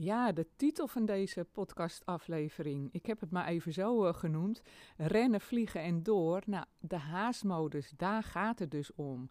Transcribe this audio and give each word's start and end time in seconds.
Ja, 0.00 0.32
de 0.32 0.46
titel 0.56 0.86
van 0.88 1.04
deze 1.04 1.44
podcastaflevering. 1.52 2.88
Ik 2.92 3.06
heb 3.06 3.20
het 3.20 3.30
maar 3.30 3.46
even 3.46 3.72
zo 3.72 4.06
uh, 4.06 4.14
genoemd. 4.14 4.62
Rennen, 4.96 5.40
vliegen 5.40 5.80
en 5.80 6.02
door. 6.02 6.42
Nou, 6.46 6.64
de 6.78 6.96
haastmodus, 6.96 7.92
daar 7.96 8.22
gaat 8.22 8.58
het 8.58 8.70
dus 8.70 8.94
om. 8.94 9.30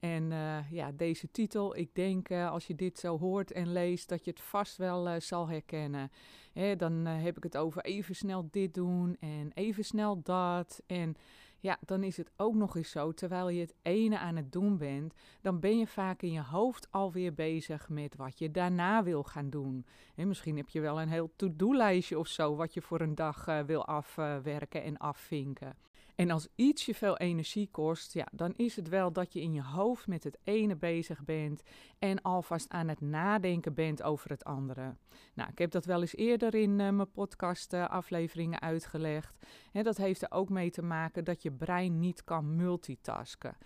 En 0.00 0.30
uh, 0.30 0.70
ja, 0.70 0.92
deze 0.92 1.30
titel, 1.30 1.76
ik 1.76 1.94
denk 1.94 2.28
uh, 2.28 2.50
als 2.50 2.66
je 2.66 2.74
dit 2.74 2.98
zo 2.98 3.18
hoort 3.18 3.52
en 3.52 3.72
leest, 3.72 4.08
dat 4.08 4.24
je 4.24 4.30
het 4.30 4.40
vast 4.40 4.76
wel 4.76 5.20
zal 5.20 5.48
herkennen. 5.48 6.10
Hè, 6.52 6.76
dan 6.76 7.06
heb 7.06 7.36
ik 7.36 7.42
het 7.42 7.56
over 7.56 7.84
even 7.84 8.14
snel 8.14 8.48
dit 8.50 8.74
doen 8.74 9.16
en 9.20 9.50
even 9.54 9.84
snel 9.84 10.22
dat. 10.22 10.82
En 10.86 11.16
ja, 11.60 11.78
dan 11.80 12.02
is 12.02 12.16
het 12.16 12.30
ook 12.36 12.54
nog 12.54 12.76
eens 12.76 12.90
zo, 12.90 13.12
terwijl 13.12 13.48
je 13.48 13.60
het 13.60 13.74
ene 13.82 14.18
aan 14.18 14.36
het 14.36 14.52
doen 14.52 14.78
bent, 14.78 15.14
dan 15.40 15.60
ben 15.60 15.78
je 15.78 15.86
vaak 15.86 16.22
in 16.22 16.32
je 16.32 16.42
hoofd 16.42 16.88
alweer 16.90 17.34
bezig 17.34 17.88
met 17.88 18.16
wat 18.16 18.38
je 18.38 18.50
daarna 18.50 19.02
wil 19.02 19.22
gaan 19.22 19.50
doen. 19.50 19.86
En 20.14 20.28
misschien 20.28 20.56
heb 20.56 20.68
je 20.68 20.80
wel 20.80 21.00
een 21.00 21.08
heel 21.08 21.32
to-do-lijstje 21.36 22.18
of 22.18 22.26
zo, 22.26 22.56
wat 22.56 22.74
je 22.74 22.82
voor 22.82 23.00
een 23.00 23.14
dag 23.14 23.48
uh, 23.48 23.60
wil 23.60 23.86
afwerken 23.86 24.82
en 24.82 24.96
afvinken. 24.96 25.76
En 26.18 26.30
als 26.30 26.48
iets 26.54 26.86
je 26.86 26.94
veel 26.94 27.16
energie 27.16 27.68
kost, 27.70 28.12
ja, 28.12 28.26
dan 28.32 28.54
is 28.56 28.76
het 28.76 28.88
wel 28.88 29.12
dat 29.12 29.32
je 29.32 29.40
in 29.40 29.52
je 29.52 29.62
hoofd 29.62 30.06
met 30.06 30.24
het 30.24 30.38
ene 30.44 30.76
bezig 30.76 31.24
bent 31.24 31.62
en 31.98 32.22
alvast 32.22 32.68
aan 32.68 32.88
het 32.88 33.00
nadenken 33.00 33.74
bent 33.74 34.02
over 34.02 34.30
het 34.30 34.44
andere. 34.44 34.96
Nou, 35.34 35.50
ik 35.50 35.58
heb 35.58 35.70
dat 35.70 35.84
wel 35.84 36.00
eens 36.00 36.16
eerder 36.16 36.54
in 36.54 36.70
uh, 36.70 36.76
mijn 36.90 37.10
podcast-afleveringen 37.10 38.62
uh, 38.62 38.68
uitgelegd. 38.68 39.38
He, 39.72 39.82
dat 39.82 39.96
heeft 39.96 40.22
er 40.22 40.30
ook 40.30 40.48
mee 40.48 40.70
te 40.70 40.82
maken 40.82 41.24
dat 41.24 41.42
je 41.42 41.52
brein 41.52 41.98
niet 41.98 42.24
kan 42.24 42.56
multitasken. 42.56 43.56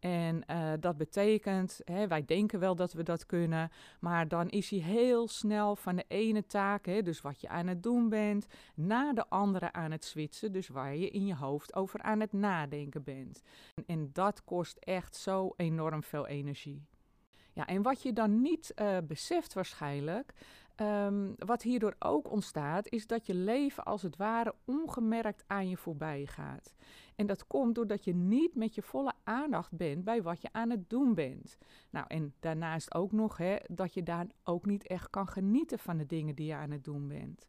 En 0.00 0.42
uh, 0.50 0.72
dat 0.80 0.96
betekent, 0.96 1.80
hè, 1.84 2.06
wij 2.06 2.24
denken 2.24 2.60
wel 2.60 2.74
dat 2.76 2.92
we 2.92 3.02
dat 3.02 3.26
kunnen, 3.26 3.70
maar 4.00 4.28
dan 4.28 4.48
is 4.48 4.70
hij 4.70 4.78
heel 4.78 5.28
snel 5.28 5.76
van 5.76 5.96
de 5.96 6.04
ene 6.08 6.46
taak, 6.46 6.86
hè, 6.86 7.02
dus 7.02 7.20
wat 7.20 7.40
je 7.40 7.48
aan 7.48 7.66
het 7.66 7.82
doen 7.82 8.08
bent, 8.08 8.46
naar 8.74 9.14
de 9.14 9.28
andere 9.28 9.72
aan 9.72 9.90
het 9.90 10.04
switchen, 10.04 10.52
dus 10.52 10.68
waar 10.68 10.96
je 10.96 11.10
in 11.10 11.26
je 11.26 11.34
hoofd 11.34 11.74
over 11.74 12.02
aan 12.02 12.20
het 12.20 12.32
nadenken 12.32 13.02
bent. 13.02 13.42
En, 13.74 13.84
en 13.86 14.10
dat 14.12 14.44
kost 14.44 14.76
echt 14.76 15.16
zo 15.16 15.52
enorm 15.56 16.02
veel 16.02 16.26
energie. 16.26 16.86
Ja, 17.52 17.66
en 17.66 17.82
wat 17.82 18.02
je 18.02 18.12
dan 18.12 18.40
niet 18.40 18.72
uh, 18.76 18.96
beseft 19.04 19.54
waarschijnlijk, 19.54 20.32
um, 20.80 21.34
wat 21.38 21.62
hierdoor 21.62 21.94
ook 21.98 22.30
ontstaat, 22.30 22.88
is 22.88 23.06
dat 23.06 23.26
je 23.26 23.34
leven 23.34 23.84
als 23.84 24.02
het 24.02 24.16
ware 24.16 24.54
ongemerkt 24.64 25.44
aan 25.46 25.68
je 25.68 25.76
voorbij 25.76 26.26
gaat. 26.26 26.74
En 27.14 27.26
dat 27.26 27.46
komt 27.46 27.74
doordat 27.74 28.04
je 28.04 28.14
niet 28.14 28.54
met 28.54 28.74
je 28.74 28.82
volle 28.82 29.12
aandacht 29.24 29.72
bent 29.72 30.04
bij 30.04 30.22
wat 30.22 30.42
je 30.42 30.48
aan 30.52 30.70
het 30.70 30.90
doen 30.90 31.14
bent. 31.14 31.58
Nou, 31.90 32.04
en 32.08 32.34
daarnaast 32.40 32.94
ook 32.94 33.12
nog 33.12 33.36
hè, 33.36 33.56
dat 33.66 33.94
je 33.94 34.02
daar 34.02 34.26
ook 34.44 34.66
niet 34.66 34.86
echt 34.86 35.10
kan 35.10 35.28
genieten 35.28 35.78
van 35.78 35.96
de 35.96 36.06
dingen 36.06 36.34
die 36.34 36.46
je 36.46 36.54
aan 36.54 36.70
het 36.70 36.84
doen 36.84 37.08
bent. 37.08 37.48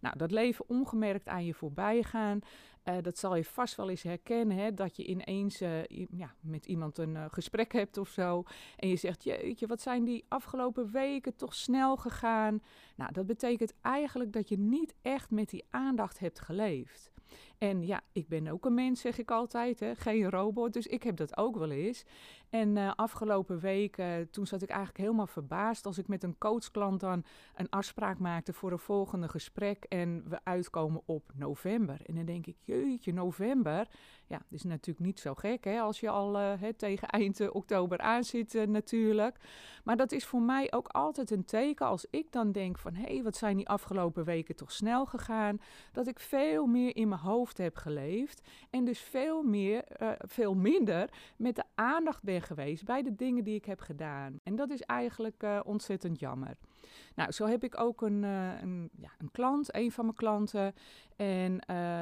Nou, 0.00 0.16
dat 0.16 0.30
leven 0.30 0.68
ongemerkt 0.68 1.28
aan 1.28 1.44
je 1.44 1.54
voorbij 1.54 2.02
gaan, 2.02 2.40
uh, 2.84 2.96
dat 3.02 3.18
zal 3.18 3.36
je 3.36 3.44
vast 3.44 3.74
wel 3.74 3.90
eens 3.90 4.02
herkennen, 4.02 4.56
hè, 4.56 4.74
dat 4.74 4.96
je 4.96 5.04
ineens 5.04 5.62
uh, 5.62 5.84
ja, 6.10 6.34
met 6.40 6.66
iemand 6.66 6.98
een 6.98 7.14
uh, 7.14 7.24
gesprek 7.30 7.72
hebt 7.72 7.98
of 7.98 8.08
zo. 8.08 8.42
En 8.76 8.88
je 8.88 8.96
zegt, 8.96 9.24
jeetje, 9.24 9.66
wat 9.66 9.80
zijn 9.80 10.04
die 10.04 10.24
afgelopen 10.28 10.90
weken 10.90 11.36
toch 11.36 11.54
snel 11.54 11.96
gegaan. 11.96 12.62
Nou, 12.96 13.12
dat 13.12 13.26
betekent 13.26 13.74
eigenlijk 13.80 14.32
dat 14.32 14.48
je 14.48 14.58
niet 14.58 14.94
echt 15.02 15.30
met 15.30 15.48
die 15.50 15.64
aandacht 15.70 16.18
hebt 16.18 16.40
geleefd. 16.40 17.12
En 17.58 17.86
ja, 17.86 18.00
ik 18.12 18.28
ben 18.28 18.48
ook 18.48 18.64
een 18.64 18.74
mens, 18.74 19.00
zeg 19.00 19.18
ik 19.18 19.30
altijd, 19.30 19.80
hè? 19.80 19.94
geen 19.94 20.30
robot, 20.30 20.72
dus 20.72 20.86
ik 20.86 21.02
heb 21.02 21.16
dat 21.16 21.36
ook 21.36 21.56
wel 21.56 21.70
eens. 21.70 22.04
En 22.50 22.96
afgelopen 22.96 23.58
week, 23.58 23.98
uh, 23.98 24.14
toen 24.30 24.46
zat 24.46 24.62
ik 24.62 24.68
eigenlijk 24.68 24.98
helemaal 24.98 25.26
verbaasd 25.26 25.86
als 25.86 25.98
ik 25.98 26.08
met 26.08 26.22
een 26.22 26.38
coachklant 26.38 27.00
dan 27.00 27.24
een 27.56 27.68
afspraak 27.70 28.18
maakte 28.18 28.52
voor 28.52 28.72
een 28.72 28.78
volgende 28.78 29.28
gesprek 29.28 29.84
en 29.84 30.24
we 30.28 30.38
uitkomen 30.44 31.02
op 31.04 31.30
november. 31.34 32.00
En 32.06 32.14
dan 32.14 32.24
denk 32.24 32.46
ik, 32.46 32.56
jeetje, 32.82 33.12
november. 33.12 33.86
Ja, 34.26 34.36
dat 34.36 34.46
is 34.50 34.62
natuurlijk 34.62 35.06
niet 35.06 35.20
zo 35.20 35.34
gek 35.34 35.64
hè, 35.64 35.80
als 35.80 36.00
je 36.00 36.08
al 36.08 36.34
hè, 36.34 36.72
tegen 36.72 37.08
eind 37.08 37.50
oktober 37.50 37.98
aan 37.98 38.24
zit 38.24 38.66
natuurlijk. 38.68 39.36
Maar 39.84 39.96
dat 39.96 40.12
is 40.12 40.24
voor 40.24 40.42
mij 40.42 40.72
ook 40.72 40.88
altijd 40.88 41.30
een 41.30 41.44
teken 41.44 41.86
als 41.86 42.06
ik 42.10 42.32
dan 42.32 42.52
denk 42.52 42.78
van, 42.78 42.94
hé, 42.94 43.14
hey, 43.14 43.22
wat 43.22 43.36
zijn 43.36 43.56
die 43.56 43.68
afgelopen 43.68 44.24
weken 44.24 44.56
toch 44.56 44.72
snel 44.72 45.06
gegaan. 45.06 45.60
Dat 45.92 46.06
ik 46.06 46.20
veel 46.20 46.66
meer 46.66 46.96
in 46.96 47.08
mijn 47.08 47.20
hoofd 47.20 47.58
heb 47.58 47.76
geleefd 47.76 48.48
en 48.70 48.84
dus 48.84 49.00
veel, 49.00 49.42
meer, 49.42 49.84
veel 50.18 50.54
minder 50.54 51.08
met 51.36 51.56
de 51.56 51.64
aandacht 51.74 52.22
ben 52.22 52.42
geweest 52.42 52.84
bij 52.84 53.02
de 53.02 53.14
dingen 53.14 53.44
die 53.44 53.54
ik 53.54 53.64
heb 53.64 53.80
gedaan. 53.80 54.40
En 54.42 54.56
dat 54.56 54.70
is 54.70 54.80
eigenlijk 54.80 55.46
ontzettend 55.64 56.20
jammer. 56.20 56.56
Nou, 57.14 57.32
zo 57.32 57.46
heb 57.46 57.64
ik 57.64 57.80
ook 57.80 58.02
een, 58.02 58.22
een, 58.22 58.90
ja, 58.96 59.10
een 59.18 59.30
klant, 59.30 59.74
een 59.74 59.92
van 59.92 60.04
mijn 60.04 60.16
klanten. 60.16 60.74
En 61.16 61.56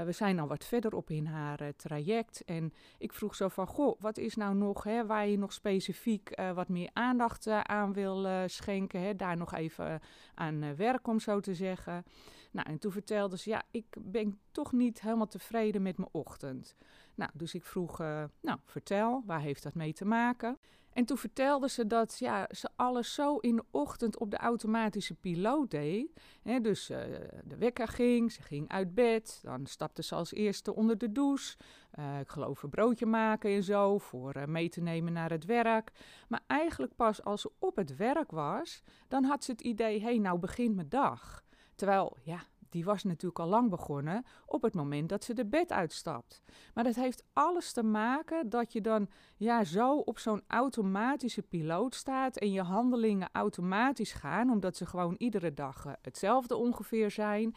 we 0.04 0.12
zijn 0.12 0.38
al 0.38 0.48
wat 0.48 0.64
verder 0.64 0.94
op 0.94 1.10
in 1.10 1.26
haar 1.26 1.72
traject. 1.76 2.10
En 2.44 2.72
ik 2.98 3.12
vroeg 3.12 3.34
zo 3.34 3.48
van, 3.48 3.66
goh, 3.66 4.00
wat 4.00 4.18
is 4.18 4.34
nou 4.34 4.54
nog 4.54 4.84
hè, 4.84 5.06
waar 5.06 5.26
je 5.26 5.38
nog 5.38 5.52
specifiek 5.52 6.40
wat 6.54 6.68
meer 6.68 6.90
aandacht 6.92 7.46
aan 7.46 7.92
wil 7.92 8.48
schenken? 8.48 9.00
Hè, 9.00 9.16
daar 9.16 9.36
nog 9.36 9.54
even 9.54 10.00
aan 10.34 10.76
werk, 10.76 11.08
om 11.08 11.20
zo 11.20 11.40
te 11.40 11.54
zeggen. 11.54 12.04
Nou, 12.50 12.68
en 12.68 12.78
toen 12.78 12.92
vertelde 12.92 13.38
ze, 13.38 13.50
ja, 13.50 13.62
ik 13.70 13.86
ben 14.00 14.40
toch 14.50 14.72
niet 14.72 15.00
helemaal 15.00 15.28
tevreden 15.28 15.82
met 15.82 15.96
mijn 15.96 16.08
ochtend. 16.12 16.76
Nou, 17.14 17.30
dus 17.34 17.54
ik 17.54 17.64
vroeg, 17.64 17.98
nou, 18.40 18.58
vertel, 18.64 19.22
waar 19.26 19.40
heeft 19.40 19.62
dat 19.62 19.74
mee 19.74 19.92
te 19.92 20.04
maken? 20.04 20.58
En 20.92 21.04
toen 21.04 21.18
vertelde 21.18 21.68
ze 21.68 21.86
dat 21.86 22.18
ja, 22.18 22.48
ze 22.50 22.68
alles 22.76 23.14
zo 23.14 23.36
in 23.36 23.56
de 23.56 23.64
ochtend 23.70 24.18
op 24.18 24.30
de 24.30 24.36
automatische 24.36 25.14
piloot 25.14 25.70
deed. 25.70 26.20
Dus 26.62 26.90
uh, 26.90 26.98
de 27.44 27.56
wekker 27.56 27.88
ging, 27.88 28.32
ze 28.32 28.42
ging 28.42 28.68
uit 28.68 28.94
bed, 28.94 29.40
dan 29.42 29.66
stapte 29.66 30.02
ze 30.02 30.14
als 30.14 30.32
eerste 30.32 30.74
onder 30.74 30.98
de 30.98 31.12
douche. 31.12 31.56
Uh, 31.98 32.20
ik 32.20 32.28
geloof 32.28 32.62
een 32.62 32.70
broodje 32.70 33.06
maken 33.06 33.50
en 33.50 33.62
zo, 33.62 33.98
voor 33.98 34.36
uh, 34.36 34.44
mee 34.44 34.68
te 34.68 34.80
nemen 34.80 35.12
naar 35.12 35.30
het 35.30 35.44
werk. 35.44 35.92
Maar 36.28 36.40
eigenlijk 36.46 36.96
pas 36.96 37.24
als 37.24 37.40
ze 37.40 37.50
op 37.58 37.76
het 37.76 37.96
werk 37.96 38.30
was, 38.30 38.82
dan 39.08 39.24
had 39.24 39.44
ze 39.44 39.50
het 39.50 39.60
idee, 39.60 39.98
hé, 40.00 40.04
hey, 40.04 40.18
nou 40.18 40.38
begint 40.38 40.74
mijn 40.74 40.88
dag. 40.88 41.44
Terwijl, 41.74 42.16
ja, 42.22 42.42
die 42.72 42.84
was 42.84 43.04
natuurlijk 43.04 43.38
al 43.38 43.48
lang 43.48 43.70
begonnen 43.70 44.24
op 44.46 44.62
het 44.62 44.74
moment 44.74 45.08
dat 45.08 45.24
ze 45.24 45.34
de 45.34 45.46
bed 45.46 45.72
uitstapt. 45.72 46.42
Maar 46.74 46.84
dat 46.84 46.94
heeft 46.94 47.24
alles 47.32 47.72
te 47.72 47.82
maken 47.82 48.48
dat 48.48 48.72
je 48.72 48.80
dan 48.80 49.08
ja, 49.36 49.64
zo 49.64 49.96
op 49.96 50.18
zo'n 50.18 50.42
automatische 50.46 51.42
piloot 51.42 51.94
staat 51.94 52.36
en 52.36 52.52
je 52.52 52.62
handelingen 52.62 53.28
automatisch 53.32 54.12
gaan, 54.12 54.50
omdat 54.50 54.76
ze 54.76 54.86
gewoon 54.86 55.14
iedere 55.18 55.54
dag 55.54 55.86
uh, 55.86 55.92
hetzelfde 56.02 56.56
ongeveer 56.56 57.10
zijn. 57.10 57.54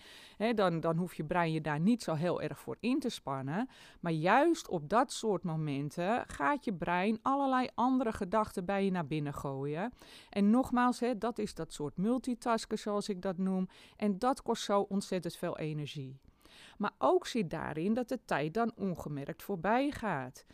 Dan, 0.56 0.80
dan 0.80 0.98
hoef 0.98 1.14
je 1.14 1.24
brein 1.24 1.52
je 1.52 1.62
daar 1.62 1.80
niet 1.80 2.04
zo 2.04 2.14
heel 2.14 2.42
erg 2.42 2.59
voor 2.59 2.78
in 2.80 3.00
te 3.00 3.09
spannen. 3.09 3.70
Maar 4.00 4.12
juist 4.12 4.68
op 4.68 4.90
dat 4.90 5.12
soort 5.12 5.44
momenten 5.44 6.24
gaat 6.28 6.66
je 6.66 6.74
brein 6.74 7.20
allerlei 7.22 7.70
andere 7.74 8.14
gedachten 8.14 8.66
bij 8.66 8.86
je 8.86 8.92
naar 8.92 9.08
binnen 9.08 9.34
gooien. 9.34 9.94
En 10.30 10.50
nogmaals, 10.50 11.02
dat 11.18 11.38
is 11.38 11.54
dat 11.54 11.74
soort 11.74 11.98
multitasken 11.98 12.80
zoals 12.80 13.10
ik 13.10 13.22
dat 13.22 13.38
noem. 13.38 13.68
En 13.95 14.19
dat 14.19 14.42
kost 14.42 14.63
zo 14.63 14.80
ontzettend 14.80 15.05
veel 15.38 15.57
energie. 15.57 16.16
Maar 16.77 16.94
ook 16.98 17.27
zit 17.27 17.50
daarin 17.50 17.94
dat 17.94 18.10
de 18.10 18.19
tijd 18.25 18.54
dan 18.54 18.72
ongemerkt 18.75 19.44
voorbij 19.44 19.92
gaat. 19.92 20.45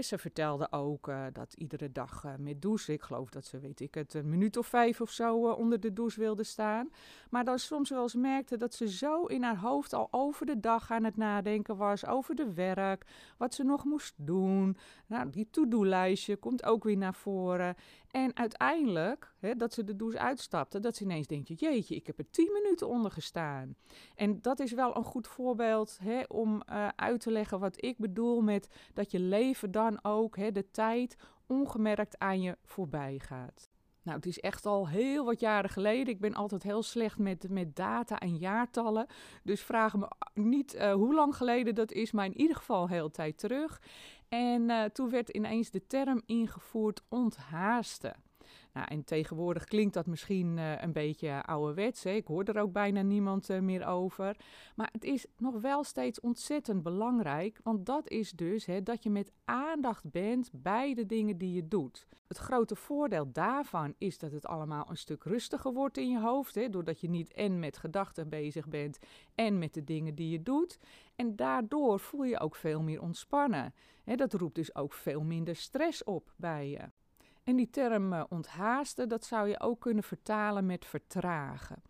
Ze 0.00 0.18
vertelde 0.18 0.72
ook 0.72 1.08
uh, 1.08 1.26
dat 1.32 1.54
iedere 1.54 1.92
dag 1.92 2.24
uh, 2.24 2.32
met 2.38 2.62
douchen, 2.62 2.94
ik 2.94 3.02
geloof 3.02 3.30
dat 3.30 3.44
ze, 3.44 3.58
weet 3.58 3.80
ik 3.80 3.94
het, 3.94 4.14
een 4.14 4.28
minuut 4.28 4.56
of 4.56 4.66
vijf 4.66 5.00
of 5.00 5.10
zo 5.10 5.48
uh, 5.48 5.58
onder 5.58 5.80
de 5.80 5.92
douche 5.92 6.20
wilde 6.20 6.44
staan. 6.44 6.90
Maar 7.30 7.44
dan 7.44 7.58
soms 7.58 7.90
wel 7.90 8.02
eens 8.02 8.14
merkte 8.14 8.56
dat 8.56 8.74
ze 8.74 8.88
zo 8.88 9.24
in 9.24 9.42
haar 9.42 9.58
hoofd 9.58 9.92
al 9.92 10.08
over 10.10 10.46
de 10.46 10.60
dag 10.60 10.90
aan 10.90 11.04
het 11.04 11.16
nadenken 11.16 11.76
was, 11.76 12.06
over 12.06 12.34
de 12.34 12.54
werk, 12.54 13.06
wat 13.38 13.54
ze 13.54 13.64
nog 13.64 13.84
moest 13.84 14.14
doen. 14.16 14.76
Nou, 15.06 15.30
die 15.30 15.48
to-do-lijstje 15.50 16.36
komt 16.36 16.64
ook 16.64 16.84
weer 16.84 16.96
naar 16.96 17.14
voren. 17.14 17.74
En 18.10 18.36
uiteindelijk, 18.36 19.34
dat 19.56 19.74
ze 19.74 19.84
de 19.84 19.96
douche 19.96 20.18
uitstapte, 20.18 20.80
dat 20.80 20.96
ze 20.96 21.04
ineens 21.04 21.26
denkt, 21.26 21.60
jeetje, 21.60 21.94
ik 21.94 22.06
heb 22.06 22.18
er 22.18 22.30
tien 22.30 22.50
minuten 22.52 22.88
onder 22.88 23.10
gestaan. 23.10 23.76
En 24.14 24.40
dat 24.40 24.60
is 24.60 24.72
wel 24.72 24.96
een 24.96 25.04
goed 25.04 25.28
voorbeeld 25.28 25.67
hè, 25.98 26.22
om 26.28 26.62
uit 26.96 27.20
te 27.20 27.30
leggen 27.30 27.60
wat 27.60 27.84
ik 27.84 27.98
bedoel 27.98 28.40
met 28.40 28.68
dat 28.94 29.10
je 29.10 29.20
leven 29.20 29.70
dan 29.70 30.04
ook 30.04 30.36
hè, 30.36 30.52
de 30.52 30.70
tijd 30.70 31.16
ongemerkt 31.46 32.18
aan 32.18 32.40
je 32.40 32.56
voorbij 32.62 33.18
gaat. 33.18 33.70
Nou, 34.02 34.16
het 34.16 34.28
is 34.28 34.40
echt 34.40 34.66
al 34.66 34.88
heel 34.88 35.24
wat 35.24 35.40
jaren 35.40 35.70
geleden. 35.70 36.14
Ik 36.14 36.20
ben 36.20 36.34
altijd 36.34 36.62
heel 36.62 36.82
slecht 36.82 37.18
met, 37.18 37.48
met 37.50 37.76
data 37.76 38.18
en 38.18 38.36
jaartallen. 38.36 39.06
Dus 39.42 39.62
vraag 39.62 39.96
me 39.96 40.08
niet 40.34 40.74
uh, 40.74 40.92
hoe 40.92 41.14
lang 41.14 41.36
geleden 41.36 41.74
dat 41.74 41.92
is, 41.92 42.12
maar 42.12 42.24
in 42.24 42.40
ieder 42.40 42.56
geval 42.56 42.88
heel 42.88 43.10
tijd 43.10 43.38
terug. 43.38 43.82
En 44.28 44.70
uh, 44.70 44.84
toen 44.84 45.10
werd 45.10 45.28
ineens 45.28 45.70
de 45.70 45.86
term 45.86 46.22
ingevoerd 46.26 47.02
onthaasten. 47.08 48.14
Nou, 48.72 48.86
en 48.88 49.04
tegenwoordig 49.04 49.64
klinkt 49.64 49.94
dat 49.94 50.06
misschien 50.06 50.56
uh, 50.56 50.82
een 50.82 50.92
beetje 50.92 51.42
ouderwets. 51.42 52.04
Hè? 52.04 52.10
Ik 52.10 52.26
hoor 52.26 52.44
er 52.44 52.60
ook 52.60 52.72
bijna 52.72 53.02
niemand 53.02 53.50
uh, 53.50 53.58
meer 53.58 53.86
over. 53.86 54.36
Maar 54.76 54.88
het 54.92 55.04
is 55.04 55.26
nog 55.36 55.60
wel 55.60 55.84
steeds 55.84 56.20
ontzettend 56.20 56.82
belangrijk. 56.82 57.60
Want 57.62 57.86
dat 57.86 58.08
is 58.08 58.30
dus 58.30 58.66
hè, 58.66 58.82
dat 58.82 59.02
je 59.02 59.10
met 59.10 59.32
aandacht 59.44 60.10
bent 60.10 60.50
bij 60.52 60.94
de 60.94 61.06
dingen 61.06 61.38
die 61.38 61.52
je 61.52 61.68
doet. 61.68 62.06
Het 62.28 62.38
grote 62.38 62.76
voordeel 62.76 63.32
daarvan 63.32 63.94
is 63.98 64.18
dat 64.18 64.32
het 64.32 64.46
allemaal 64.46 64.86
een 64.90 64.96
stuk 64.96 65.24
rustiger 65.24 65.72
wordt 65.72 65.98
in 65.98 66.10
je 66.10 66.20
hoofd. 66.20 66.54
Hè? 66.54 66.68
Doordat 66.68 67.00
je 67.00 67.08
niet 67.08 67.32
en 67.32 67.58
met 67.58 67.78
gedachten 67.78 68.28
bezig 68.28 68.68
bent 68.68 68.98
en 69.34 69.58
met 69.58 69.74
de 69.74 69.84
dingen 69.84 70.14
die 70.14 70.30
je 70.30 70.42
doet. 70.42 70.78
En 71.16 71.36
daardoor 71.36 72.00
voel 72.00 72.24
je 72.24 72.40
ook 72.40 72.56
veel 72.56 72.82
meer 72.82 73.02
ontspannen. 73.02 73.74
Hè? 74.04 74.14
Dat 74.14 74.32
roept 74.32 74.54
dus 74.54 74.74
ook 74.74 74.92
veel 74.92 75.22
minder 75.22 75.56
stress 75.56 76.04
op 76.04 76.32
bij 76.36 76.68
je. 76.68 76.90
En 77.48 77.56
die 77.56 77.70
term 77.70 78.12
uh, 78.12 78.24
onthaasten, 78.28 79.08
dat 79.08 79.24
zou 79.24 79.48
je 79.48 79.60
ook 79.60 79.80
kunnen 79.80 80.02
vertalen 80.02 80.66
met 80.66 80.84
vertragen. 80.84 81.82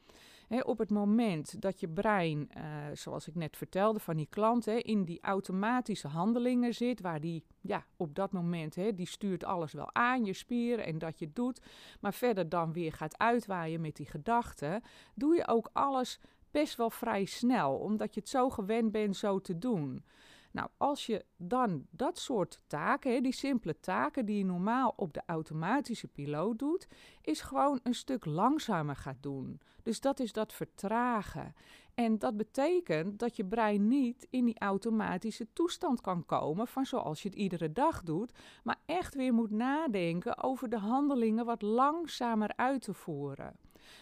op 0.63 0.79
het 0.79 0.91
moment 0.91 1.61
dat 1.61 1.81
je 1.81 1.89
brein, 1.89 2.51
uh, 2.57 2.63
zoals 2.93 3.29
ik 3.29 3.35
net 3.35 3.57
vertelde 3.57 3.99
van 3.99 4.17
die 4.17 4.27
klant, 4.31 4.67
in 4.67 5.05
die 5.05 5.21
automatische 5.21 6.09
handelingen 6.09 6.75
zit, 6.75 7.01
waar 7.01 7.21
die 7.21 7.45
ja, 7.61 7.87
op 7.97 8.15
dat 8.15 8.33
moment, 8.33 8.75
die 8.75 9.07
stuurt 9.07 9.45
alles 9.45 9.73
wel 9.73 9.95
aan, 9.95 10.25
je 10.25 10.33
spieren 10.33 10.85
en 10.85 10.99
dat 10.99 11.19
je 11.19 11.33
doet, 11.33 11.61
maar 12.01 12.15
verder 12.15 12.49
dan 12.49 12.73
weer 12.73 12.93
gaat 12.93 13.19
uitwaaien 13.19 13.81
met 13.81 13.97
die 13.97 14.07
gedachten, 14.07 14.83
doe 15.15 15.35
je 15.35 15.49
ook 15.49 15.71
alles 15.73 16.21
best 16.51 16.77
wel 16.77 16.91
vrij 16.91 17.25
snel, 17.25 17.79
omdat 17.79 18.15
je 18.15 18.21
het 18.21 18.29
zo 18.29 18.51
gewend 18.51 18.93
bent 18.93 19.17
zo 19.17 19.41
te 19.41 19.59
doen. 19.59 20.05
Nou, 20.51 20.69
als 20.77 21.07
je 21.07 21.25
dan 21.37 21.87
dat 21.91 22.19
soort 22.19 22.63
taken, 22.67 23.23
die 23.23 23.33
simpele 23.33 23.81
taken 23.81 24.27
die 24.27 24.39
je 24.39 24.45
normaal 24.45 24.93
op 24.97 25.13
de 25.13 25.23
automatische 25.27 26.09
piloot 26.09 26.59
doet, 26.59 26.89
is 27.23 27.41
gewoon 27.41 27.81
een 27.83 27.95
stuk 27.95 28.25
langzamer 28.25 28.97
gaat 28.97 29.23
doen. 29.23 29.61
Dus 29.83 30.01
dat 30.01 30.21
is 30.21 30.33
dat 30.33 30.53
vertragen. 30.53 31.55
En 31.95 32.19
dat 32.19 32.37
betekent 32.37 33.19
dat 33.19 33.37
je 33.37 33.45
brein 33.45 33.89
niet 33.89 34.27
in 34.31 34.45
die 34.45 34.59
automatische 34.59 35.47
toestand 35.53 36.01
kan 36.01 36.27
komen 36.27 36.67
van 36.67 36.87
zoals 36.87 37.23
je 37.23 37.29
het 37.29 37.39
iedere 37.39 37.73
dag 37.73 38.03
doet, 38.03 38.33
maar 38.63 38.81
echt 38.87 39.15
weer 39.15 39.35
moet 39.35 39.51
nadenken 39.51 40.43
over 40.43 40.69
de 40.69 40.79
handelingen 40.79 41.45
wat 41.45 41.63
langzamer 41.63 42.53
uit 42.57 42.83
te 42.83 42.95
voeren. 42.95 43.57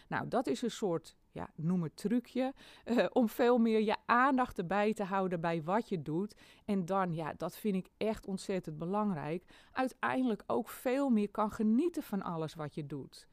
Nou, 0.09 0.29
dat 0.29 0.47
is 0.47 0.63
een 0.63 0.71
soort 0.71 1.17
ja, 1.37 1.51
noem 1.55 1.83
het 1.83 1.97
trucje, 1.97 2.55
uh, 2.85 3.07
om 3.13 3.29
veel 3.29 3.59
meer 3.59 3.81
je 3.81 3.97
aandacht 4.07 4.59
erbij 4.59 4.95
te 4.95 5.05
houden 5.05 5.41
bij 5.41 5.63
wat 5.63 5.89
je 5.89 6.03
doet. 6.03 6.35
En 6.65 6.85
dan, 6.85 7.15
ja, 7.15 7.33
dat 7.37 7.57
vind 7.57 7.75
ik 7.77 7.89
echt 7.97 8.27
ontzettend 8.27 8.79
belangrijk, 8.79 9.45
uiteindelijk 9.73 10.43
ook 10.47 10.69
veel 10.69 11.11
meer 11.11 11.31
kan 11.31 11.51
genieten 11.51 12.03
van 12.03 12.23
alles 12.23 12.55
wat 12.55 12.75
je 12.75 12.87
doet. 12.87 13.29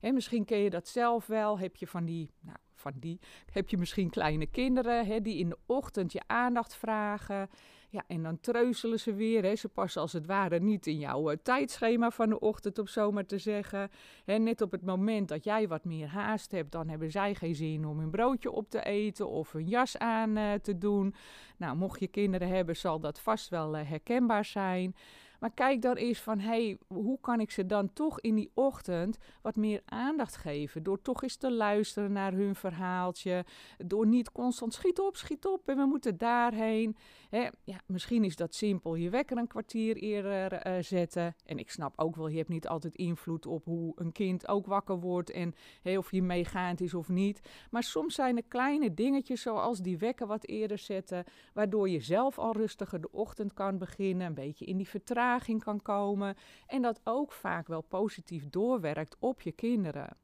Hè, 0.00 0.12
misschien 0.12 0.44
ken 0.44 0.58
je 0.58 0.70
dat 0.70 0.88
zelf 0.88 1.26
wel, 1.26 1.58
heb 1.58 1.76
je 1.76 1.86
van 1.86 2.04
die, 2.04 2.30
nou, 2.40 2.58
van 2.74 2.92
die, 2.94 3.20
heb 3.52 3.68
je 3.68 3.78
misschien 3.78 4.10
kleine 4.10 4.46
kinderen 4.46 5.06
hè, 5.06 5.20
die 5.20 5.38
in 5.38 5.48
de 5.48 5.58
ochtend 5.66 6.12
je 6.12 6.22
aandacht 6.26 6.76
vragen. 6.76 7.48
Ja, 7.94 8.04
en 8.06 8.22
dan 8.22 8.40
treuzelen 8.40 9.00
ze 9.00 9.14
weer. 9.14 9.42
Hè. 9.42 9.56
Ze 9.56 9.68
passen 9.68 10.00
als 10.00 10.12
het 10.12 10.26
ware 10.26 10.60
niet 10.60 10.86
in 10.86 10.98
jouw 10.98 11.30
uh, 11.30 11.36
tijdschema 11.42 12.10
van 12.10 12.28
de 12.28 12.40
ochtend, 12.40 12.78
om 12.78 12.86
zo 12.86 13.12
maar 13.12 13.26
te 13.26 13.38
zeggen. 13.38 13.90
Net 14.24 14.60
op 14.60 14.70
het 14.70 14.84
moment 14.84 15.28
dat 15.28 15.44
jij 15.44 15.68
wat 15.68 15.84
meer 15.84 16.06
haast 16.06 16.50
hebt, 16.50 16.72
dan 16.72 16.88
hebben 16.88 17.10
zij 17.10 17.34
geen 17.34 17.54
zin 17.54 17.86
om 17.86 17.98
hun 17.98 18.10
broodje 18.10 18.50
op 18.50 18.70
te 18.70 18.82
eten 18.82 19.28
of 19.28 19.52
hun 19.52 19.66
jas 19.66 19.98
aan 19.98 20.38
uh, 20.38 20.52
te 20.52 20.78
doen. 20.78 21.14
Nou, 21.56 21.76
mocht 21.76 22.00
je 22.00 22.08
kinderen 22.08 22.48
hebben, 22.48 22.76
zal 22.76 23.00
dat 23.00 23.20
vast 23.20 23.48
wel 23.48 23.78
uh, 23.78 23.88
herkenbaar 23.88 24.44
zijn. 24.44 24.94
Maar 25.44 25.52
kijk 25.54 25.82
dan 25.82 25.96
eens 25.96 26.20
van, 26.20 26.38
hey, 26.38 26.78
hoe 26.86 27.18
kan 27.20 27.40
ik 27.40 27.50
ze 27.50 27.66
dan 27.66 27.92
toch 27.92 28.20
in 28.20 28.34
die 28.34 28.50
ochtend 28.54 29.18
wat 29.42 29.56
meer 29.56 29.82
aandacht 29.84 30.36
geven? 30.36 30.82
Door 30.82 31.02
toch 31.02 31.22
eens 31.22 31.36
te 31.36 31.52
luisteren 31.52 32.12
naar 32.12 32.32
hun 32.32 32.54
verhaaltje. 32.54 33.44
Door 33.78 34.06
niet 34.06 34.32
constant, 34.32 34.74
schiet 34.74 35.00
op, 35.00 35.16
schiet 35.16 35.46
op 35.46 35.68
en 35.68 35.76
we 35.76 35.84
moeten 35.84 36.18
daarheen. 36.18 36.96
Ja, 37.64 37.80
misschien 37.86 38.24
is 38.24 38.36
dat 38.36 38.54
simpel, 38.54 38.94
je 38.94 39.10
wekker 39.10 39.36
een 39.36 39.46
kwartier 39.46 39.96
eerder 39.96 40.66
uh, 40.66 40.72
zetten. 40.80 41.34
En 41.44 41.58
ik 41.58 41.70
snap 41.70 41.92
ook 41.96 42.16
wel, 42.16 42.28
je 42.28 42.36
hebt 42.36 42.48
niet 42.48 42.68
altijd 42.68 42.94
invloed 42.94 43.46
op 43.46 43.64
hoe 43.64 43.92
een 43.96 44.12
kind 44.12 44.48
ook 44.48 44.66
wakker 44.66 45.00
wordt. 45.00 45.30
En 45.30 45.54
hey, 45.82 45.96
of 45.96 46.10
je 46.10 46.22
meegaand 46.22 46.80
is 46.80 46.94
of 46.94 47.08
niet. 47.08 47.40
Maar 47.70 47.82
soms 47.82 48.14
zijn 48.14 48.36
er 48.36 48.44
kleine 48.48 48.94
dingetjes 48.94 49.42
zoals 49.42 49.78
die 49.78 49.98
wekker 49.98 50.26
wat 50.26 50.46
eerder 50.46 50.78
zetten. 50.78 51.24
Waardoor 51.52 51.88
je 51.88 52.00
zelf 52.00 52.38
al 52.38 52.52
rustiger 52.52 53.00
de 53.00 53.12
ochtend 53.12 53.52
kan 53.52 53.78
beginnen. 53.78 54.26
Een 54.26 54.34
beetje 54.34 54.64
in 54.64 54.76
die 54.76 54.88
vertraging 54.88 55.32
kan 55.58 55.82
komen 55.82 56.36
en 56.66 56.82
dat 56.82 57.00
ook 57.04 57.32
vaak 57.32 57.66
wel 57.66 57.82
positief 57.82 58.50
doorwerkt 58.50 59.16
op 59.18 59.40
je 59.40 59.52
kinderen. 59.52 60.16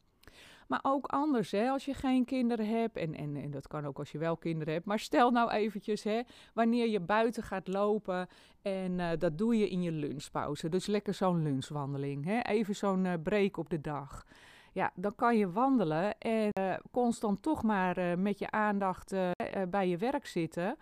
Maar 0.71 0.81
ook 0.83 1.07
anders, 1.07 1.51
hè, 1.51 1.69
als 1.69 1.85
je 1.85 1.95
geen 1.95 2.25
kinderen 2.25 2.69
hebt, 2.69 2.97
en, 2.97 3.15
en, 3.15 3.37
en 3.37 3.51
dat 3.51 3.69
kan 3.69 3.87
ook 3.87 3.99
als 3.99 4.13
je 4.13 4.19
wel 4.19 4.37
kinderen 4.37 4.75
hebt, 4.75 4.87
maar 4.87 4.99
stel 4.99 5.31
nou 5.31 5.51
eventjes, 5.51 6.03
hè, 6.03 6.21
wanneer 6.55 6.89
je 6.89 7.01
buiten 7.01 7.43
gaat 7.43 7.69
lopen 7.69 8.29
en 8.63 8.99
uh, 8.99 9.11
dat 9.19 9.39
doe 9.39 9.59
je 9.59 9.69
in 9.69 9.83
je 9.83 9.93
lunchpauze. 9.93 10.69
Dus 10.69 10.87
lekker 10.87 11.15
zo'n 11.15 11.43
lunchwandeling, 11.43 12.25
hè, 12.25 12.41
even 12.41 12.77
zo'n 12.77 13.05
uh, 13.05 13.13
break 13.23 13.57
op 13.57 13.71
de 13.71 13.81
dag. 13.81 14.27
Ja, 14.73 14.93
dan 14.95 15.15
kan 15.15 15.37
je 15.37 15.53
wandelen 15.53 16.19
en 16.19 16.49
uh, 16.59 16.75
constant 16.91 17.43
toch 17.43 17.63
maar 17.63 18.19
met 18.19 18.39
je 18.39 18.51
aandacht 18.51 19.15
bij 19.69 19.89
je 19.89 19.97
werk 19.97 20.27
zitten 20.27 20.77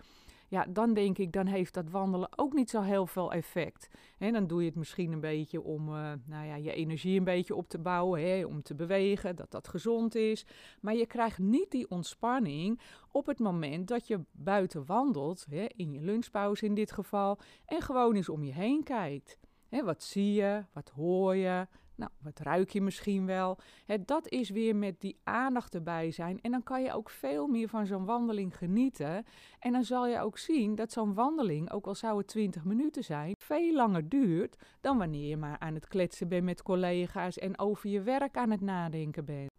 ja, 0.48 0.66
dan 0.68 0.94
denk 0.94 1.18
ik, 1.18 1.32
dan 1.32 1.46
heeft 1.46 1.74
dat 1.74 1.90
wandelen 1.90 2.28
ook 2.36 2.52
niet 2.52 2.70
zo 2.70 2.80
heel 2.80 3.06
veel 3.06 3.32
effect. 3.32 3.88
En 4.18 4.32
dan 4.32 4.46
doe 4.46 4.60
je 4.60 4.66
het 4.66 4.76
misschien 4.76 5.12
een 5.12 5.20
beetje 5.20 5.62
om 5.62 5.88
uh, 5.88 6.12
nou 6.24 6.46
ja, 6.46 6.54
je 6.54 6.72
energie 6.72 7.18
een 7.18 7.24
beetje 7.24 7.54
op 7.54 7.68
te 7.68 7.78
bouwen, 7.78 8.20
hè, 8.20 8.44
om 8.44 8.62
te 8.62 8.74
bewegen, 8.74 9.36
dat 9.36 9.50
dat 9.50 9.68
gezond 9.68 10.14
is. 10.14 10.46
Maar 10.80 10.94
je 10.94 11.06
krijgt 11.06 11.38
niet 11.38 11.70
die 11.70 11.90
ontspanning 11.90 12.80
op 13.10 13.26
het 13.26 13.38
moment 13.38 13.88
dat 13.88 14.06
je 14.06 14.20
buiten 14.32 14.86
wandelt, 14.86 15.46
in 15.76 15.92
je 15.92 16.00
lunchpauze 16.00 16.64
in 16.64 16.74
dit 16.74 16.92
geval, 16.92 17.38
en 17.66 17.82
gewoon 17.82 18.14
eens 18.14 18.28
om 18.28 18.44
je 18.44 18.52
heen 18.52 18.82
kijkt. 18.82 19.38
Hè, 19.68 19.84
wat 19.84 20.02
zie 20.02 20.32
je, 20.32 20.64
wat 20.72 20.88
hoor 20.88 21.36
je, 21.36 21.66
nou, 21.98 22.10
wat 22.22 22.38
ruik 22.38 22.70
je 22.70 22.80
misschien 22.80 23.26
wel? 23.26 23.58
dat 24.04 24.28
is 24.28 24.50
weer 24.50 24.76
met 24.76 25.00
die 25.00 25.20
aandacht 25.24 25.74
erbij 25.74 26.10
zijn. 26.10 26.40
En 26.40 26.50
dan 26.50 26.62
kan 26.62 26.82
je 26.82 26.92
ook 26.92 27.10
veel 27.10 27.46
meer 27.46 27.68
van 27.68 27.86
zo'n 27.86 28.04
wandeling 28.04 28.56
genieten. 28.56 29.24
En 29.58 29.72
dan 29.72 29.84
zal 29.84 30.06
je 30.06 30.20
ook 30.20 30.38
zien 30.38 30.74
dat 30.74 30.92
zo'n 30.92 31.14
wandeling, 31.14 31.70
ook 31.70 31.86
al 31.86 31.94
zou 31.94 32.18
het 32.18 32.26
20 32.26 32.64
minuten 32.64 33.04
zijn, 33.04 33.34
veel 33.38 33.72
langer 33.72 34.08
duurt 34.08 34.56
dan 34.80 34.98
wanneer 34.98 35.28
je 35.28 35.36
maar 35.36 35.58
aan 35.58 35.74
het 35.74 35.88
kletsen 35.88 36.28
bent 36.28 36.44
met 36.44 36.62
collega's 36.62 37.38
en 37.38 37.58
over 37.58 37.90
je 37.90 38.02
werk 38.02 38.36
aan 38.36 38.50
het 38.50 38.60
nadenken 38.60 39.24
bent. 39.24 39.57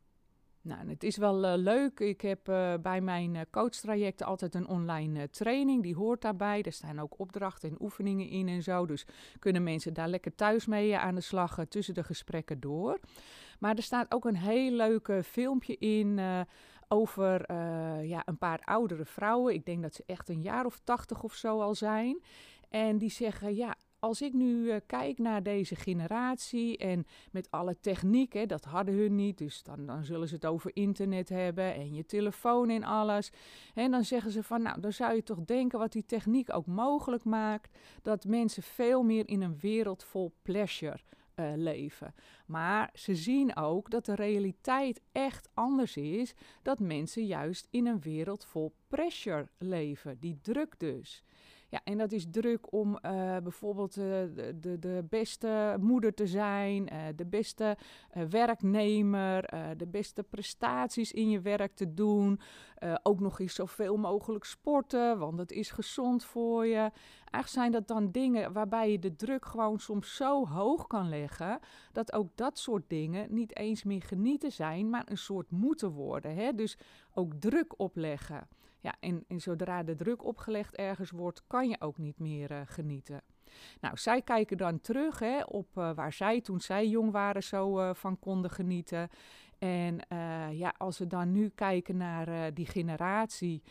Nou, 0.62 0.90
het 0.90 1.04
is 1.04 1.18
wel 1.18 1.46
uh, 1.46 1.54
leuk. 1.56 2.00
Ik 2.00 2.22
heb 2.22 2.50
uh, 2.50 2.74
bij 2.82 3.02
mijn 3.02 3.36
uh, 3.36 3.42
coachtrajecten 3.52 4.26
altijd 4.26 4.56
een 4.56 4.68
online 4.68 5.30
training. 5.30 5.84
Die 5.84 5.96
hoort 5.96 6.22
daarbij. 6.22 6.62
Er 6.62 6.72
staan 6.72 7.00
ook 7.00 7.20
opdrachten 7.20 7.70
en 7.70 7.82
oefeningen 7.82 8.28
in 8.28 8.48
en 8.48 8.64
zo. 8.64 8.86
Dus 8.86 9.06
kunnen 9.40 9.64
mensen 9.64 9.94
daar 9.94 10.08
lekker 10.08 10.36
thuis 10.36 10.66
mee 10.66 10.98
aan 10.98 11.16
de 11.16 11.22
slag 11.22 11.66
tussen 11.70 11.94
de 11.94 12.04
gesprekken 12.04 12.60
door. 12.60 13.00
Maar 13.60 13.76
er 13.76 13.84
staat 13.84 14.14
ook 14.14 14.26
een 14.26 14.38
heel 14.38 14.72
leuk 14.72 15.12
filmpje 15.24 15.78
in 15.78 16.20
over 16.88 17.54
ja, 18.06 18.22
een 18.26 18.38
paar 18.38 18.62
oudere 18.64 19.06
vrouwen. 19.06 19.54
Ik 19.54 19.66
denk 19.66 19.82
dat 19.82 19.96
ze 19.96 20.04
echt 20.06 20.30
een 20.30 20.42
jaar 20.42 20.66
of 20.66 20.80
tachtig 20.84 21.24
of 21.24 21.34
zo 21.34 21.62
al 21.62 21.76
zijn. 21.76 22.22
En 22.70 22.98
die 22.98 23.12
zeggen, 23.12 23.56
ja, 23.56 23.76
als 24.00 24.22
ik 24.22 24.34
nu 24.34 24.64
uh, 24.64 24.76
kijk 24.86 25.18
naar 25.18 25.44
deze 25.44 25.76
generatie 25.76 26.78
en 26.78 27.06
met 27.32 27.52
alle 27.52 27.80
techniek, 27.80 28.34
hè, 28.34 28.46
dat 28.46 28.66
hadden 28.66 28.96
hun 28.96 29.16
niet, 29.16 29.38
dus 29.38 29.64
dan, 29.64 29.86
dan 29.86 30.04
zullen 30.04 30.28
ze 30.28 30.36
het 30.36 30.46
over 30.46 30.72
internet 30.74 31.30
hebben 31.30 31.74
en 31.74 31.94
je 31.94 32.06
telefoon 32.06 32.70
en 32.70 32.84
alles. 32.84 33.32
En 33.74 33.92
dan 33.92 34.04
zeggen 34.04 34.32
ze 34.32 34.44
van, 34.44 34.62
nou, 34.62 34.82
dan 34.82 34.94
zou 34.94 35.16
je 35.16 35.24
toch 35.24 35.46
denken 35.46 35.80
wat 35.80 35.92
die 35.92 36.06
techniek 36.06 36.54
ook 36.54 36.66
mogelijk 36.66 37.24
maakt, 37.24 37.78
dat 38.02 38.26
mensen 38.26 38.64
veel 38.64 39.04
meer 39.04 39.28
in 39.28 39.42
een 39.42 39.60
wereld 39.60 40.04
vol 40.04 40.34
pleasure 40.42 41.00
uh, 41.40 41.52
leven. 41.56 42.14
Maar 42.46 42.90
ze 42.94 43.16
zien 43.16 43.56
ook 43.56 43.90
dat 43.90 44.06
de 44.06 44.16
realiteit 44.16 45.02
echt 45.12 45.50
anders 45.54 45.98
is, 45.98 46.34
dat 46.62 46.80
mensen 46.80 47.26
juist 47.26 47.68
in 47.70 47.88
een 47.88 48.02
wereld 48.02 48.46
vol 48.46 48.74
pressure 48.88 49.48
leven, 49.58 50.20
die 50.20 50.40
druk 50.42 50.76
dus. 50.78 51.24
Ja, 51.70 51.82
en 51.84 51.98
dat 51.98 52.12
is 52.12 52.26
druk 52.32 52.74
om 52.74 53.00
uh, 53.02 53.38
bijvoorbeeld 53.38 53.98
uh, 53.98 54.06
de, 54.56 54.80
de, 54.80 55.06
beste 55.10 55.78
moeder 55.80 56.14
te 56.14 56.28
zijn, 56.28 56.94
uh, 56.94 57.00
de 57.16 57.26
beste 57.26 57.78
werknemer, 58.30 59.50
de 59.78 59.88
beste 59.88 60.24
prestaties 60.24 61.12
in 61.12 61.30
je 61.30 61.42
werk 61.42 61.76
te 61.76 61.94
doen, 61.94 62.40
Uh, 62.84 62.96
ook 63.04 63.20
nog 63.20 63.40
eens 63.40 63.54
zoveel 63.56 63.98
mogelijk 63.98 64.44
sporten, 64.44 65.20
want 65.20 65.40
het 65.40 65.52
is 65.52 65.72
gezond 65.72 66.24
voor 66.24 66.66
je. 66.66 66.92
Eigenlijk 67.32 67.48
zijn 67.48 67.72
dat 67.72 67.88
dan 67.88 68.12
dingen 68.12 68.54
waarbij 68.54 68.92
je 68.92 69.00
de 69.00 69.16
druk 69.16 69.46
gewoon 69.46 69.80
soms 69.80 70.16
zo 70.16 70.48
hoog 70.48 70.88
kan 70.88 71.10
leggen, 71.10 71.60
dat 71.92 72.14
ook 72.14 72.30
dat 72.36 72.58
soort 72.58 72.84
dingen 72.88 73.34
niet 73.34 73.56
eens 73.56 73.84
meer 73.84 74.02
genieten 74.02 74.52
zijn, 74.52 74.90
maar 74.90 75.04
een 75.06 75.18
soort 75.18 75.52
moeten 75.52 75.92
worden. 75.92 76.36
Hè? 76.36 76.54
Dus 76.54 76.78
ook 77.14 77.34
druk 77.34 77.80
opleggen. 77.80 78.48
Ja, 78.82 78.96
en, 79.00 79.24
en 79.28 79.40
zodra 79.40 79.84
de 79.84 79.96
druk 79.96 80.24
opgelegd 80.24 80.76
ergens 80.76 81.12
wordt, 81.12 81.44
kan 81.48 81.70
je 81.70 81.82
ook 81.82 81.98
niet 81.98 82.20
meer 82.20 82.52
uh, 82.52 82.62
genieten. 82.66 83.22
Nou, 83.82 83.98
zij 83.98 84.22
kijken 84.22 84.58
dan 84.58 84.82
terug 84.82 85.20
hè, 85.20 85.44
op 85.44 85.78
uh, 85.78 85.94
waar 85.94 86.14
zij 86.14 86.42
toen 86.42 86.60
zij 86.60 86.88
jong 86.88 87.12
waren 87.12 87.44
zo 87.44 87.94
van 87.94 88.20
konden 88.20 88.52
genieten. 88.52 89.10
En 89.60 90.00
uh, 90.14 90.60
ja, 90.60 90.74
als 90.78 90.98
we 90.98 91.08
dan 91.08 91.32
nu 91.32 91.50
kijken 91.56 91.98
naar 91.98 92.54
die 92.54 92.66
generatie 92.66 93.64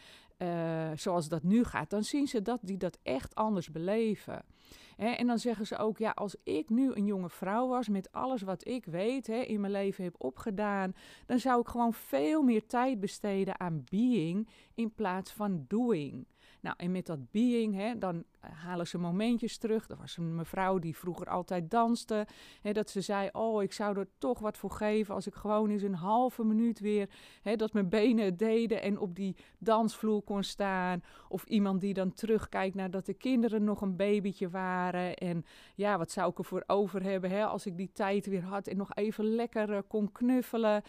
zoals 0.94 1.28
dat 1.28 1.42
nu 1.42 1.64
gaat, 1.64 1.90
dan 1.90 2.02
zien 2.02 2.26
ze 2.26 2.42
dat 2.42 2.58
die 2.62 2.76
dat 2.76 2.98
echt 3.02 3.34
anders 3.34 3.70
beleven. 3.70 4.44
En 4.98 5.26
dan 5.26 5.38
zeggen 5.38 5.66
ze 5.66 5.76
ook, 5.76 5.98
ja, 5.98 6.10
als 6.10 6.36
ik 6.42 6.68
nu 6.68 6.92
een 6.94 7.04
jonge 7.04 7.28
vrouw 7.28 7.68
was 7.68 7.88
met 7.88 8.12
alles 8.12 8.42
wat 8.42 8.66
ik 8.68 8.84
weet, 8.84 9.26
hè, 9.26 9.40
in 9.40 9.60
mijn 9.60 9.72
leven 9.72 10.04
heb 10.04 10.14
opgedaan, 10.18 10.94
dan 11.26 11.38
zou 11.38 11.60
ik 11.60 11.68
gewoon 11.68 11.92
veel 11.92 12.42
meer 12.42 12.66
tijd 12.66 13.00
besteden 13.00 13.60
aan 13.60 13.84
being 13.90 14.48
in 14.74 14.94
plaats 14.94 15.32
van 15.32 15.64
doing. 15.68 16.26
Nou, 16.60 16.74
en 16.78 16.90
met 16.90 17.06
dat 17.06 17.30
being, 17.30 17.74
hè, 17.74 17.98
dan 17.98 18.24
eh, 18.40 18.50
halen 18.50 18.86
ze 18.86 18.98
momentjes 18.98 19.58
terug. 19.58 19.88
Er 19.88 19.96
was 19.96 20.16
een 20.16 20.34
mevrouw 20.34 20.78
die 20.78 20.96
vroeger 20.96 21.26
altijd 21.26 21.70
danste. 21.70 22.26
Hè, 22.62 22.72
dat 22.72 22.90
ze 22.90 23.00
zei, 23.00 23.28
oh, 23.32 23.62
ik 23.62 23.72
zou 23.72 23.98
er 23.98 24.08
toch 24.18 24.38
wat 24.38 24.56
voor 24.56 24.70
geven 24.70 25.14
als 25.14 25.26
ik 25.26 25.34
gewoon 25.34 25.70
eens 25.70 25.82
een 25.82 25.94
halve 25.94 26.44
minuut 26.44 26.80
weer... 26.80 27.08
Hè, 27.42 27.56
dat 27.56 27.72
mijn 27.72 27.88
benen 27.88 28.36
deden 28.36 28.82
en 28.82 28.98
op 28.98 29.14
die 29.14 29.36
dansvloer 29.58 30.22
kon 30.22 30.42
staan. 30.42 31.02
Of 31.28 31.44
iemand 31.44 31.80
die 31.80 31.94
dan 31.94 32.12
terugkijkt 32.12 32.74
naar 32.74 32.90
dat 32.90 33.06
de 33.06 33.14
kinderen 33.14 33.64
nog 33.64 33.80
een 33.80 33.96
babytje 33.96 34.48
waren. 34.48 34.87
En 34.94 35.44
ja, 35.74 35.98
wat 35.98 36.10
zou 36.10 36.30
ik 36.30 36.38
ervoor 36.38 36.64
over 36.66 37.02
hebben 37.02 37.30
hè, 37.30 37.44
als 37.44 37.66
ik 37.66 37.76
die 37.76 37.90
tijd 37.92 38.26
weer 38.26 38.44
had 38.44 38.66
en 38.66 38.76
nog 38.76 38.94
even 38.94 39.24
lekker 39.24 39.70
uh, 39.70 39.78
kon 39.88 40.12
knuffelen. 40.12 40.82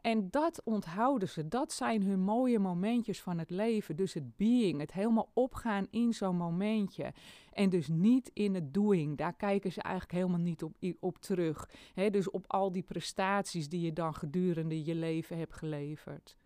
En 0.00 0.30
dat 0.30 0.60
onthouden 0.64 1.28
ze. 1.28 1.48
Dat 1.48 1.72
zijn 1.72 2.02
hun 2.02 2.20
mooie 2.20 2.58
momentjes 2.58 3.22
van 3.22 3.38
het 3.38 3.50
leven. 3.50 3.96
Dus 3.96 4.14
het 4.14 4.36
being, 4.36 4.80
het 4.80 4.92
helemaal 4.92 5.30
opgaan 5.32 5.86
in 5.90 6.12
zo'n 6.12 6.36
momentje. 6.36 7.12
En 7.52 7.70
dus 7.70 7.88
niet 7.88 8.30
in 8.34 8.54
het 8.54 8.74
doing. 8.74 9.16
Daar 9.16 9.34
kijken 9.34 9.72
ze 9.72 9.82
eigenlijk 9.82 10.14
helemaal 10.14 10.40
niet 10.40 10.62
op, 10.62 10.74
op 11.00 11.18
terug. 11.18 11.68
Dus 12.10 12.30
op 12.30 12.44
al 12.46 12.72
die 12.72 12.82
prestaties 12.82 13.68
die 13.68 13.80
je 13.80 13.92
dan 13.92 14.14
gedurende 14.14 14.84
je 14.84 14.94
leven 14.94 15.38
hebt 15.38 15.54
geleverd. 15.54 16.36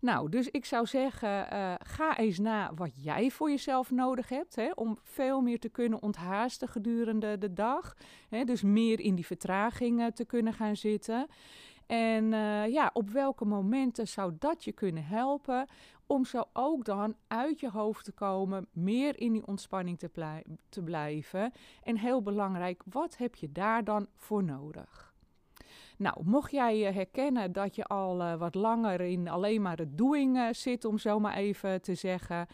Nou, 0.00 0.28
dus 0.28 0.48
ik 0.50 0.64
zou 0.64 0.86
zeggen, 0.86 1.46
uh, 1.52 1.74
ga 1.78 2.16
eens 2.16 2.38
na 2.38 2.74
wat 2.74 2.90
jij 2.94 3.30
voor 3.30 3.50
jezelf 3.50 3.90
nodig 3.90 4.28
hebt. 4.28 4.56
Hè, 4.56 4.70
om 4.74 4.98
veel 5.02 5.40
meer 5.40 5.58
te 5.58 5.68
kunnen 5.68 6.02
onthaasten 6.02 6.68
gedurende 6.68 7.38
de 7.38 7.52
dag. 7.52 7.96
Hè, 8.28 8.44
dus 8.44 8.62
meer 8.62 9.00
in 9.00 9.14
die 9.14 9.26
vertragingen 9.26 10.14
te 10.14 10.24
kunnen 10.24 10.52
gaan 10.52 10.76
zitten. 10.76 11.26
En 11.86 12.24
uh, 12.32 12.66
ja, 12.66 12.90
op 12.92 13.10
welke 13.10 13.44
momenten 13.44 14.08
zou 14.08 14.32
dat 14.38 14.64
je 14.64 14.72
kunnen 14.72 15.04
helpen 15.04 15.66
om 16.06 16.24
zo 16.24 16.44
ook 16.52 16.84
dan 16.84 17.14
uit 17.26 17.60
je 17.60 17.70
hoofd 17.70 18.04
te 18.04 18.12
komen, 18.12 18.66
meer 18.72 19.20
in 19.20 19.32
die 19.32 19.46
ontspanning 19.46 19.98
te, 19.98 20.10
te 20.68 20.82
blijven. 20.82 21.52
En 21.82 21.96
heel 21.96 22.22
belangrijk, 22.22 22.82
wat 22.90 23.16
heb 23.16 23.34
je 23.34 23.52
daar 23.52 23.84
dan 23.84 24.06
voor 24.16 24.44
nodig? 24.44 25.07
Nou, 25.98 26.16
mocht 26.24 26.50
jij 26.50 26.88
uh, 26.88 26.94
herkennen 26.94 27.52
dat 27.52 27.74
je 27.74 27.84
al 27.84 28.20
uh, 28.20 28.34
wat 28.34 28.54
langer 28.54 29.00
in 29.00 29.28
alleen 29.28 29.62
maar 29.62 29.78
het 29.78 29.98
doing 29.98 30.36
uh, 30.36 30.48
zit, 30.52 30.84
om 30.84 30.98
zo 30.98 31.20
maar 31.20 31.34
even 31.34 31.82
te 31.82 31.94
zeggen, 31.94 32.46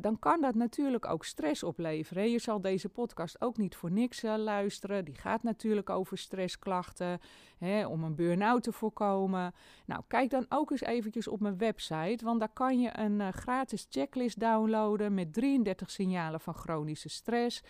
dan 0.00 0.18
kan 0.18 0.40
dat 0.40 0.54
natuurlijk 0.54 1.08
ook 1.08 1.24
stress 1.24 1.62
opleveren. 1.62 2.30
Je 2.30 2.38
zal 2.38 2.60
deze 2.60 2.88
podcast 2.88 3.40
ook 3.40 3.56
niet 3.56 3.76
voor 3.76 3.90
niks 3.90 4.22
luisteren. 4.22 5.04
Die 5.04 5.14
gaat 5.14 5.42
natuurlijk 5.42 5.90
over 5.90 6.18
stressklachten, 6.18 7.20
hè, 7.58 7.86
om 7.86 8.04
een 8.04 8.14
burn-out 8.14 8.62
te 8.62 8.72
voorkomen. 8.72 9.54
Nou, 9.86 10.02
kijk 10.08 10.30
dan 10.30 10.46
ook 10.48 10.70
eens 10.70 10.80
eventjes 10.80 11.28
op 11.28 11.40
mijn 11.40 11.58
website, 11.58 12.24
want 12.24 12.40
daar 12.40 12.52
kan 12.52 12.80
je 12.80 12.98
een 12.98 13.32
gratis 13.32 13.86
checklist 13.90 14.40
downloaden 14.40 15.14
met 15.14 15.32
33 15.32 15.90
signalen 15.90 16.40
van 16.40 16.54
chronische 16.54 17.08
stress. 17.08 17.62